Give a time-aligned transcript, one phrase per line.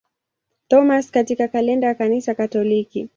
[0.67, 3.09] Thomas katika kalenda ya Kanisa Katoliki.